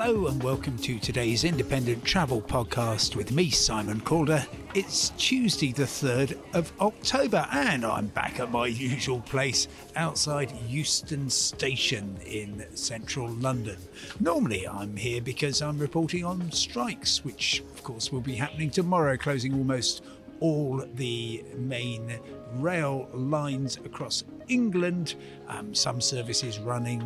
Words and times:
Hello 0.00 0.28
and 0.28 0.40
welcome 0.44 0.78
to 0.78 0.96
today's 1.00 1.42
independent 1.42 2.04
travel 2.04 2.40
podcast 2.40 3.16
with 3.16 3.32
me, 3.32 3.50
Simon 3.50 4.00
Calder. 4.00 4.46
It's 4.72 5.08
Tuesday, 5.18 5.72
the 5.72 5.82
3rd 5.82 6.38
of 6.54 6.72
October, 6.80 7.48
and 7.50 7.84
I'm 7.84 8.06
back 8.06 8.38
at 8.38 8.52
my 8.52 8.68
usual 8.68 9.20
place 9.22 9.66
outside 9.96 10.52
Euston 10.68 11.28
Station 11.28 12.16
in 12.24 12.64
central 12.76 13.28
London. 13.28 13.76
Normally, 14.20 14.68
I'm 14.68 14.94
here 14.94 15.20
because 15.20 15.62
I'm 15.62 15.80
reporting 15.80 16.24
on 16.24 16.52
strikes, 16.52 17.24
which, 17.24 17.64
of 17.74 17.82
course, 17.82 18.12
will 18.12 18.20
be 18.20 18.36
happening 18.36 18.70
tomorrow, 18.70 19.16
closing 19.16 19.52
almost 19.52 20.04
all 20.40 20.84
the 20.94 21.44
main 21.56 22.18
rail 22.54 23.08
lines 23.12 23.76
across 23.84 24.24
England. 24.48 25.14
Um, 25.48 25.74
some 25.74 26.00
services 26.00 26.58
running 26.58 27.02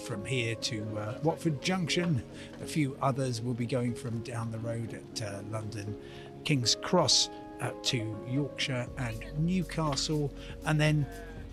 from 0.00 0.24
here 0.24 0.54
to 0.56 0.98
uh, 0.98 1.18
Watford 1.22 1.62
Junction. 1.62 2.22
A 2.62 2.66
few 2.66 2.96
others 3.00 3.40
will 3.40 3.54
be 3.54 3.66
going 3.66 3.94
from 3.94 4.20
down 4.20 4.50
the 4.50 4.58
road 4.58 4.94
at 4.94 5.22
uh, 5.22 5.40
London 5.50 5.96
King's 6.44 6.74
Cross 6.74 7.30
out 7.60 7.82
to 7.84 8.16
Yorkshire 8.28 8.88
and 8.98 9.24
Newcastle, 9.38 10.32
and 10.66 10.80
then 10.80 11.06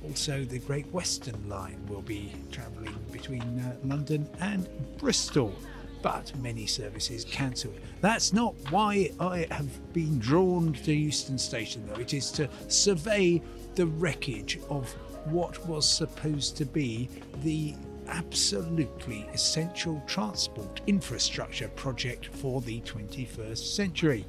also 0.03 0.43
the 0.43 0.59
Great 0.59 0.87
Western 0.91 1.47
Line 1.47 1.79
will 1.87 2.01
be 2.01 2.31
travelling 2.51 2.97
between 3.11 3.41
uh, 3.59 3.75
London 3.83 4.27
and 4.39 4.67
Bristol 4.97 5.53
but 6.01 6.35
many 6.37 6.65
services 6.65 7.25
cancelled. 7.25 7.79
That's 8.01 8.33
not 8.33 8.55
why 8.69 9.11
I 9.19 9.47
have 9.51 9.93
been 9.93 10.19
drawn 10.19 10.73
to 10.73 10.93
Euston 10.93 11.37
Station, 11.37 11.87
though. 11.87 11.99
It 11.99 12.13
is 12.13 12.31
to 12.31 12.49
survey 12.67 13.41
the 13.75 13.85
wreckage 13.85 14.59
of 14.69 14.91
what 15.25 15.65
was 15.67 15.89
supposed 15.89 16.57
to 16.57 16.65
be 16.65 17.09
the 17.43 17.75
absolutely 18.07 19.27
essential 19.33 20.01
transport 20.07 20.81
infrastructure 20.87 21.67
project 21.69 22.27
for 22.27 22.61
the 22.61 22.81
21st 22.81 23.75
century. 23.75 24.25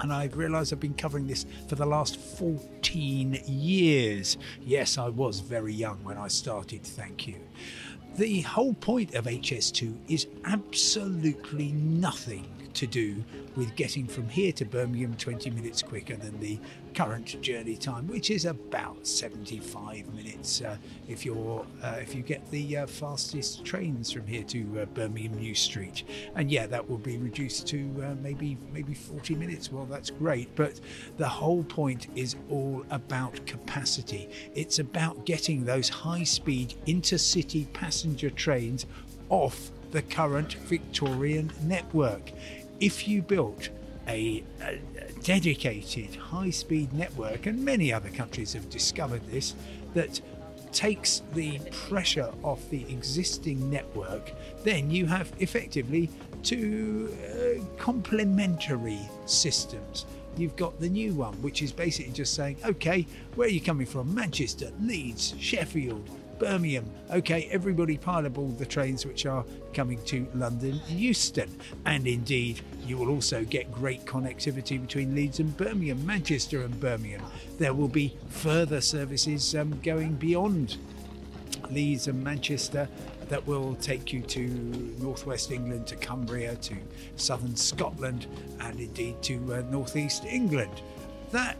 And 0.00 0.12
I've 0.12 0.36
realised 0.36 0.72
I've 0.72 0.80
been 0.80 0.94
covering 0.94 1.26
this 1.26 1.44
for 1.66 1.74
the 1.74 1.86
last 1.86 2.16
14 2.18 3.40
years. 3.46 4.36
Yes, 4.60 4.96
I 4.98 5.08
was 5.08 5.40
very 5.40 5.72
young 5.72 5.98
when 6.04 6.18
I 6.18 6.28
started, 6.28 6.82
thank 6.84 7.26
you. 7.26 7.36
The 8.18 8.40
whole 8.40 8.74
point 8.74 9.14
of 9.14 9.26
HS2 9.26 9.96
is 10.08 10.26
absolutely 10.44 11.70
nothing 11.70 12.48
to 12.74 12.86
do 12.86 13.24
with 13.56 13.74
getting 13.76 14.06
from 14.06 14.28
here 14.28 14.52
to 14.52 14.64
Birmingham 14.64 15.14
20 15.14 15.50
minutes 15.50 15.82
quicker 15.82 16.16
than 16.16 16.38
the 16.40 16.58
current 16.94 17.40
journey 17.42 17.76
time, 17.76 18.06
which 18.06 18.30
is 18.30 18.44
about 18.44 19.06
75 19.06 20.12
minutes 20.14 20.62
uh, 20.62 20.76
if 21.08 21.24
you're 21.24 21.66
uh, 21.82 21.96
if 22.00 22.14
you 22.14 22.22
get 22.22 22.48
the 22.50 22.78
uh, 22.78 22.86
fastest 22.86 23.64
trains 23.64 24.10
from 24.10 24.26
here 24.26 24.42
to 24.44 24.80
uh, 24.80 24.84
Birmingham 24.86 25.34
New 25.34 25.54
Street. 25.54 26.04
And 26.34 26.50
yeah, 26.50 26.66
that 26.66 26.88
will 26.88 26.98
be 26.98 27.16
reduced 27.18 27.66
to 27.68 27.78
uh, 28.02 28.14
maybe 28.22 28.56
maybe 28.72 28.94
40 28.94 29.34
minutes. 29.34 29.72
Well, 29.72 29.86
that's 29.86 30.10
great, 30.10 30.54
but 30.54 30.80
the 31.16 31.28
whole 31.28 31.64
point 31.64 32.08
is 32.14 32.36
all 32.50 32.84
about 32.90 33.44
capacity. 33.46 34.28
It's 34.54 34.78
about 34.78 35.26
getting 35.26 35.64
those 35.64 35.88
high-speed 35.88 36.74
intercity 36.86 37.72
passenger 37.72 38.30
trains 38.30 38.86
off 39.30 39.70
the 39.90 40.02
current 40.02 40.54
Victorian 40.54 41.52
network. 41.64 42.32
If 42.80 43.08
you 43.08 43.22
built 43.22 43.70
a, 44.06 44.42
a 44.62 44.78
dedicated 45.22 46.14
high 46.16 46.50
speed 46.50 46.92
network, 46.92 47.46
and 47.46 47.64
many 47.64 47.92
other 47.92 48.08
countries 48.08 48.52
have 48.52 48.70
discovered 48.70 49.26
this, 49.30 49.54
that 49.94 50.20
takes 50.72 51.22
the 51.34 51.58
pressure 51.88 52.30
off 52.42 52.68
the 52.70 52.82
existing 52.92 53.70
network, 53.70 54.32
then 54.64 54.90
you 54.90 55.06
have 55.06 55.32
effectively 55.38 56.10
two 56.42 57.14
uh, 57.24 57.64
complementary 57.82 59.00
systems. 59.26 60.06
You've 60.36 60.56
got 60.56 60.78
the 60.78 60.88
new 60.88 61.14
one, 61.14 61.34
which 61.42 61.62
is 61.62 61.72
basically 61.72 62.12
just 62.12 62.34
saying, 62.34 62.58
okay, 62.64 63.06
where 63.34 63.48
are 63.48 63.50
you 63.50 63.60
coming 63.60 63.86
from? 63.86 64.14
Manchester, 64.14 64.70
Leeds, 64.80 65.34
Sheffield, 65.40 66.08
Birmingham. 66.38 66.90
Okay, 67.10 67.48
everybody 67.50 67.96
pile 67.96 68.26
aboard 68.26 68.58
the 68.58 68.66
trains 68.66 69.04
which 69.04 69.26
are 69.26 69.44
coming 69.72 70.02
to 70.04 70.26
London 70.34 70.80
Euston. 70.88 71.50
And 71.84 72.06
indeed, 72.06 72.60
you 72.86 72.96
will 72.96 73.10
also 73.10 73.44
get 73.44 73.72
great 73.72 74.04
connectivity 74.04 74.80
between 74.80 75.14
Leeds 75.14 75.40
and 75.40 75.56
Birmingham, 75.56 76.04
Manchester 76.06 76.62
and 76.62 76.78
Birmingham. 76.80 77.22
There 77.58 77.74
will 77.74 77.88
be 77.88 78.16
further 78.28 78.80
services 78.80 79.54
um, 79.54 79.78
going 79.82 80.14
beyond 80.14 80.76
Leeds 81.70 82.08
and 82.08 82.22
Manchester 82.22 82.88
that 83.28 83.46
will 83.46 83.74
take 83.76 84.12
you 84.12 84.22
to 84.22 84.40
northwest 84.98 85.50
England, 85.50 85.86
to 85.88 85.96
Cumbria, 85.96 86.56
to 86.56 86.74
southern 87.16 87.56
Scotland, 87.56 88.26
and 88.60 88.80
indeed 88.80 89.20
to 89.22 89.54
uh, 89.54 89.62
northeast 89.70 90.24
England. 90.24 90.82
That 91.30 91.58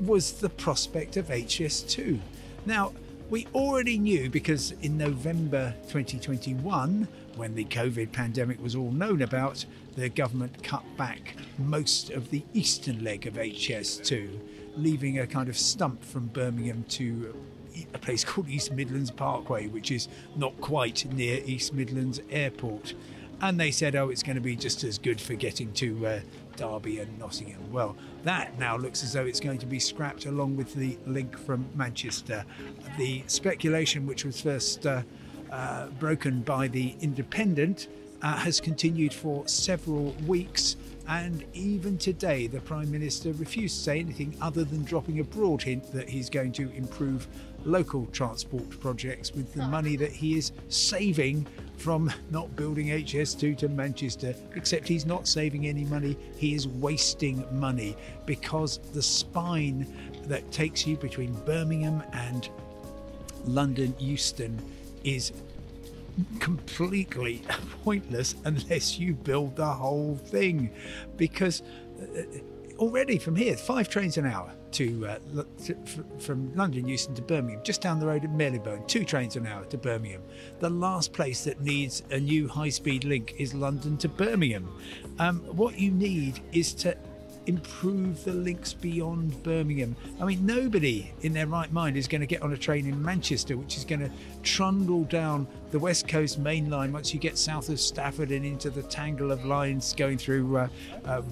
was 0.00 0.32
the 0.32 0.48
prospect 0.48 1.16
of 1.16 1.28
HS2. 1.28 2.18
Now, 2.66 2.92
we 3.30 3.46
already 3.54 3.98
knew 3.98 4.28
because 4.28 4.72
in 4.82 4.98
November 4.98 5.74
2021, 5.88 7.08
when 7.36 7.54
the 7.54 7.64
COVID 7.64 8.12
pandemic 8.12 8.62
was 8.62 8.76
all 8.76 8.90
known 8.90 9.22
about, 9.22 9.64
the 9.96 10.08
government 10.08 10.62
cut 10.62 10.84
back 10.96 11.36
most 11.58 12.10
of 12.10 12.30
the 12.30 12.44
eastern 12.52 13.02
leg 13.02 13.26
of 13.26 13.34
HS2, 13.34 14.38
leaving 14.76 15.18
a 15.18 15.26
kind 15.26 15.48
of 15.48 15.56
stump 15.56 16.04
from 16.04 16.26
Birmingham 16.26 16.84
to 16.90 17.34
a 17.92 17.98
place 17.98 18.24
called 18.24 18.48
East 18.48 18.72
Midlands 18.72 19.10
Parkway, 19.10 19.68
which 19.68 19.90
is 19.90 20.08
not 20.36 20.58
quite 20.60 21.10
near 21.12 21.40
East 21.44 21.72
Midlands 21.72 22.20
Airport. 22.30 22.94
And 23.44 23.60
they 23.60 23.72
said, 23.72 23.94
oh, 23.94 24.08
it's 24.08 24.22
going 24.22 24.36
to 24.36 24.40
be 24.40 24.56
just 24.56 24.84
as 24.84 24.96
good 24.96 25.20
for 25.20 25.34
getting 25.34 25.70
to 25.74 26.06
uh, 26.06 26.20
Derby 26.56 27.00
and 27.00 27.18
Nottingham. 27.18 27.70
Well, 27.70 27.94
that 28.22 28.58
now 28.58 28.78
looks 28.78 29.04
as 29.04 29.12
though 29.12 29.26
it's 29.26 29.38
going 29.38 29.58
to 29.58 29.66
be 29.66 29.78
scrapped 29.78 30.24
along 30.24 30.56
with 30.56 30.72
the 30.72 30.96
link 31.06 31.36
from 31.36 31.66
Manchester. 31.74 32.46
The 32.96 33.22
speculation, 33.26 34.06
which 34.06 34.24
was 34.24 34.40
first 34.40 34.86
uh, 34.86 35.02
uh, 35.52 35.88
broken 36.00 36.40
by 36.40 36.68
the 36.68 36.94
Independent, 37.02 37.88
uh, 38.22 38.34
has 38.34 38.62
continued 38.62 39.12
for 39.12 39.46
several 39.46 40.12
weeks. 40.26 40.76
And 41.06 41.44
even 41.52 41.98
today, 41.98 42.46
the 42.46 42.60
Prime 42.60 42.90
Minister 42.90 43.34
refused 43.34 43.76
to 43.76 43.82
say 43.82 44.00
anything 44.00 44.38
other 44.40 44.64
than 44.64 44.84
dropping 44.84 45.20
a 45.20 45.24
broad 45.24 45.62
hint 45.62 45.92
that 45.92 46.08
he's 46.08 46.30
going 46.30 46.52
to 46.52 46.70
improve 46.70 47.28
local 47.66 48.06
transport 48.06 48.70
projects 48.80 49.34
with 49.34 49.52
the 49.52 49.66
money 49.66 49.96
that 49.96 50.12
he 50.12 50.38
is 50.38 50.52
saving 50.70 51.46
from 51.76 52.10
not 52.30 52.54
building 52.56 52.88
HS2 52.88 53.58
to 53.58 53.68
Manchester, 53.68 54.34
except 54.54 54.88
he's 54.88 55.06
not 55.06 55.26
saving 55.26 55.66
any 55.66 55.84
money, 55.84 56.16
he 56.36 56.54
is 56.54 56.66
wasting 56.68 57.44
money 57.58 57.96
because 58.26 58.78
the 58.92 59.02
spine 59.02 59.86
that 60.26 60.50
takes 60.50 60.86
you 60.86 60.96
between 60.96 61.32
Birmingham 61.44 62.02
and 62.12 62.48
London 63.44 63.94
Euston 63.98 64.58
is 65.02 65.32
completely 66.40 67.42
pointless 67.84 68.34
unless 68.44 68.98
you 68.98 69.14
build 69.14 69.56
the 69.56 69.66
whole 69.66 70.16
thing. 70.16 70.70
Because 71.16 71.62
uh, 72.00 72.22
already 72.78 73.18
from 73.18 73.36
here, 73.36 73.56
five 73.56 73.88
trains 73.88 74.16
an 74.16 74.26
hour 74.26 74.52
to, 74.72 75.06
uh, 75.06 75.18
to 75.64 75.76
from 76.18 76.54
London 76.54 76.88
Euston 76.88 77.14
to 77.14 77.22
Birmingham, 77.22 77.62
just 77.62 77.80
down 77.80 78.00
the 78.00 78.06
road 78.06 78.24
at 78.24 78.30
Marylebone, 78.30 78.86
two 78.86 79.04
trains 79.04 79.36
an 79.36 79.46
hour 79.46 79.64
to 79.66 79.78
Birmingham. 79.78 80.22
The 80.60 80.70
last 80.70 81.12
place 81.12 81.44
that 81.44 81.60
needs 81.60 82.02
a 82.10 82.18
new 82.18 82.48
high 82.48 82.70
speed 82.70 83.04
link 83.04 83.34
is 83.38 83.54
London 83.54 83.96
to 83.98 84.08
Birmingham. 84.08 84.68
Um, 85.18 85.40
what 85.56 85.78
you 85.78 85.90
need 85.90 86.40
is 86.52 86.74
to 86.74 86.96
improve 87.46 88.24
the 88.24 88.32
links 88.32 88.72
beyond 88.72 89.42
Birmingham. 89.42 89.94
I 90.20 90.24
mean, 90.24 90.44
nobody 90.46 91.12
in 91.20 91.32
their 91.32 91.46
right 91.46 91.70
mind 91.72 91.96
is 91.96 92.08
going 92.08 92.22
to 92.22 92.26
get 92.26 92.42
on 92.42 92.52
a 92.52 92.56
train 92.56 92.86
in 92.86 93.00
Manchester, 93.02 93.56
which 93.56 93.76
is 93.76 93.84
going 93.84 94.00
to 94.00 94.10
trundle 94.42 95.04
down 95.04 95.46
the 95.70 95.78
West 95.78 96.08
Coast 96.08 96.38
main 96.38 96.70
line 96.70 96.92
once 96.92 97.12
you 97.12 97.20
get 97.20 97.36
south 97.36 97.68
of 97.68 97.78
Stafford 97.78 98.30
and 98.30 98.44
into 98.44 98.70
the 98.70 98.82
tangle 98.82 99.30
of 99.30 99.44
lines 99.44 99.92
going 99.94 100.18
through. 100.18 100.56
Uh, 100.56 100.68
um, 101.04 101.24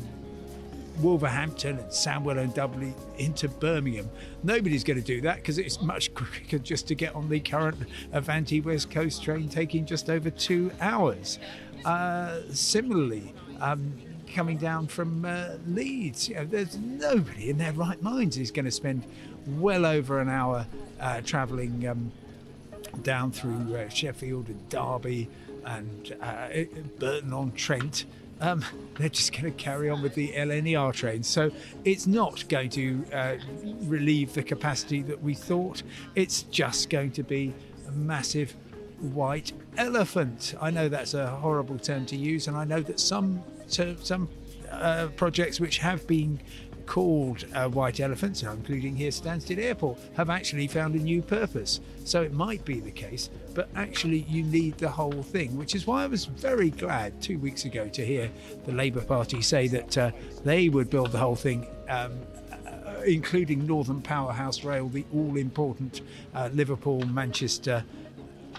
Wolverhampton 1.00 1.78
and 1.78 1.88
Sandwell 1.88 2.38
and 2.38 2.52
Dudley 2.54 2.94
into 3.18 3.48
Birmingham. 3.48 4.08
Nobody's 4.42 4.84
going 4.84 4.98
to 4.98 5.04
do 5.04 5.20
that 5.22 5.36
because 5.36 5.58
it's 5.58 5.80
much 5.80 6.12
quicker 6.14 6.58
just 6.58 6.88
to 6.88 6.94
get 6.94 7.14
on 7.14 7.28
the 7.28 7.40
current 7.40 7.76
Avanti 8.12 8.60
West 8.60 8.90
Coast 8.90 9.22
train, 9.22 9.48
taking 9.48 9.86
just 9.86 10.10
over 10.10 10.30
two 10.30 10.70
hours. 10.80 11.38
Uh, 11.84 12.40
similarly, 12.52 13.34
um, 13.60 13.92
coming 14.32 14.56
down 14.56 14.86
from 14.86 15.24
uh, 15.24 15.50
Leeds. 15.66 16.28
You 16.28 16.36
know, 16.36 16.44
there's 16.44 16.76
nobody 16.76 17.50
in 17.50 17.58
their 17.58 17.72
right 17.72 18.00
minds 18.02 18.36
who's 18.36 18.50
going 18.50 18.64
to 18.64 18.70
spend 18.70 19.04
well 19.46 19.84
over 19.84 20.20
an 20.20 20.28
hour 20.28 20.66
uh, 21.00 21.20
travelling 21.22 21.86
um, 21.88 22.12
down 23.02 23.32
through 23.32 23.76
uh, 23.76 23.88
Sheffield 23.88 24.48
and 24.48 24.68
Derby 24.68 25.28
and 25.64 26.16
uh, 26.20 26.48
Burton 26.98 27.32
on 27.32 27.52
Trent. 27.52 28.04
Um, 28.42 28.64
they're 28.96 29.08
just 29.08 29.32
going 29.32 29.44
to 29.44 29.50
carry 29.52 29.88
on 29.88 30.02
with 30.02 30.14
the 30.16 30.32
LNER 30.32 30.92
trains. 30.92 31.28
So 31.28 31.50
it's 31.84 32.08
not 32.08 32.46
going 32.48 32.70
to 32.70 33.04
uh, 33.12 33.36
relieve 33.84 34.34
the 34.34 34.42
capacity 34.42 35.00
that 35.02 35.22
we 35.22 35.34
thought. 35.34 35.82
It's 36.16 36.42
just 36.42 36.90
going 36.90 37.12
to 37.12 37.22
be 37.22 37.54
a 37.86 37.92
massive 37.92 38.56
white 38.98 39.52
elephant. 39.76 40.54
I 40.60 40.70
know 40.70 40.88
that's 40.88 41.14
a 41.14 41.28
horrible 41.28 41.78
term 41.78 42.04
to 42.06 42.16
use, 42.16 42.48
and 42.48 42.56
I 42.56 42.64
know 42.64 42.80
that 42.80 42.98
some 42.98 43.42
some 43.68 44.28
uh, 44.70 45.08
projects 45.16 45.60
which 45.60 45.78
have 45.78 46.06
been 46.06 46.40
called 46.86 47.44
uh, 47.54 47.68
white 47.68 48.00
elephants, 48.00 48.42
including 48.42 48.96
here 48.96 49.10
Stansted 49.10 49.58
Airport, 49.58 49.98
have 50.14 50.30
actually 50.30 50.66
found 50.66 50.94
a 50.94 50.98
new 50.98 51.22
purpose. 51.22 51.80
So 52.04 52.22
it 52.22 52.32
might 52.32 52.64
be 52.64 52.80
the 52.80 52.90
case, 52.90 53.30
but 53.54 53.68
actually 53.74 54.26
you 54.28 54.42
need 54.42 54.78
the 54.78 54.88
whole 54.88 55.22
thing, 55.22 55.56
which 55.56 55.74
is 55.74 55.86
why 55.86 56.04
I 56.04 56.06
was 56.06 56.24
very 56.26 56.70
glad 56.70 57.20
two 57.22 57.38
weeks 57.38 57.64
ago 57.64 57.88
to 57.88 58.04
hear 58.04 58.30
the 58.64 58.72
Labour 58.72 59.02
Party 59.02 59.42
say 59.42 59.68
that 59.68 59.98
uh, 59.98 60.10
they 60.44 60.68
would 60.68 60.90
build 60.90 61.12
the 61.12 61.18
whole 61.18 61.36
thing. 61.36 61.66
Um, 61.88 62.18
uh, 62.66 63.00
including 63.06 63.66
Northern 63.66 64.00
Powerhouse 64.00 64.64
Rail, 64.64 64.88
the 64.88 65.04
all 65.12 65.36
important 65.36 66.00
uh, 66.34 66.48
Liverpool, 66.52 67.04
Manchester, 67.06 67.84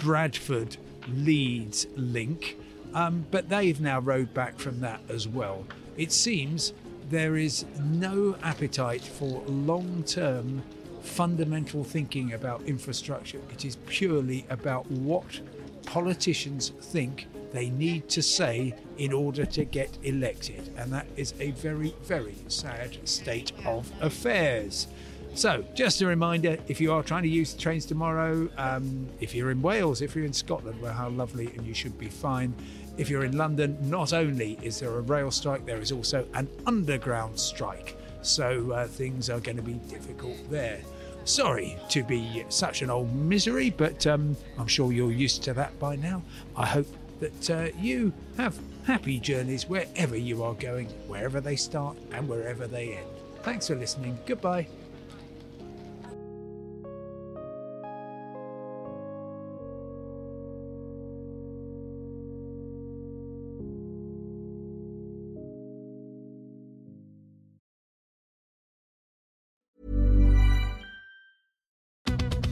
Bradford, 0.01 0.77
Leeds 1.07 1.87
link, 1.95 2.57
um, 2.93 3.25
but 3.31 3.49
they've 3.49 3.79
now 3.79 3.99
rode 3.99 4.33
back 4.33 4.59
from 4.59 4.79
that 4.81 5.01
as 5.09 5.27
well. 5.27 5.65
It 5.97 6.11
seems 6.11 6.73
there 7.13 7.37
is 7.37 7.65
no 7.79 8.35
appetite 8.41 9.03
for 9.03 9.43
long 9.45 10.03
term 10.03 10.63
fundamental 11.03 11.83
thinking 11.83 12.33
about 12.33 12.63
infrastructure. 12.63 13.39
It 13.51 13.65
is 13.65 13.75
purely 13.85 14.47
about 14.49 14.89
what 14.89 15.39
politicians 15.85 16.71
think 16.81 17.27
they 17.51 17.69
need 17.69 18.09
to 18.09 18.23
say 18.23 18.73
in 18.97 19.13
order 19.13 19.45
to 19.45 19.63
get 19.63 19.95
elected. 20.01 20.73
And 20.75 20.91
that 20.91 21.05
is 21.15 21.35
a 21.39 21.51
very, 21.51 21.93
very 22.01 22.35
sad 22.47 22.97
state 23.07 23.51
of 23.63 23.91
affairs. 24.01 24.87
So, 25.35 25.63
just 25.75 26.01
a 26.01 26.07
reminder 26.07 26.57
if 26.67 26.81
you 26.81 26.91
are 26.93 27.03
trying 27.03 27.23
to 27.23 27.29
use 27.29 27.53
the 27.53 27.59
trains 27.59 27.85
tomorrow, 27.85 28.49
um, 28.57 29.07
if 29.19 29.35
you're 29.35 29.51
in 29.51 29.61
Wales, 29.61 30.01
if 30.01 30.15
you're 30.15 30.25
in 30.25 30.33
Scotland, 30.33 30.81
well, 30.81 30.93
how 30.93 31.09
lovely, 31.09 31.47
and 31.57 31.65
you 31.65 31.75
should 31.75 31.97
be 31.97 32.07
fine. 32.07 32.55
If 32.97 33.09
you're 33.09 33.23
in 33.23 33.37
London, 33.37 33.77
not 33.81 34.13
only 34.13 34.59
is 34.61 34.79
there 34.79 34.91
a 34.91 35.01
rail 35.01 35.31
strike, 35.31 35.65
there 35.65 35.79
is 35.79 35.91
also 35.91 36.27
an 36.33 36.47
underground 36.67 37.39
strike. 37.39 37.97
So 38.21 38.71
uh, 38.71 38.87
things 38.87 39.29
are 39.29 39.39
going 39.39 39.57
to 39.57 39.63
be 39.63 39.73
difficult 39.89 40.37
there. 40.49 40.81
Sorry 41.25 41.77
to 41.89 42.03
be 42.03 42.45
such 42.49 42.81
an 42.81 42.89
old 42.89 43.13
misery, 43.15 43.69
but 43.69 44.05
um, 44.07 44.35
I'm 44.59 44.67
sure 44.67 44.91
you're 44.91 45.11
used 45.11 45.43
to 45.43 45.53
that 45.53 45.77
by 45.79 45.95
now. 45.95 46.21
I 46.55 46.65
hope 46.65 46.87
that 47.19 47.49
uh, 47.49 47.67
you 47.79 48.13
have 48.37 48.59
happy 48.85 49.19
journeys 49.19 49.67
wherever 49.67 50.17
you 50.17 50.43
are 50.43 50.53
going, 50.53 50.87
wherever 51.07 51.39
they 51.39 51.55
start 51.55 51.97
and 52.11 52.27
wherever 52.27 52.67
they 52.67 52.95
end. 52.97 53.07
Thanks 53.41 53.67
for 53.67 53.75
listening. 53.75 54.17
Goodbye. 54.25 54.67